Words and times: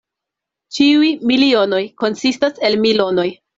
Ĉiuj 0.77 1.09
milionoj 1.33 1.83
konsistas 2.05 2.61
el 2.71 2.83
milonoj. 2.89 3.31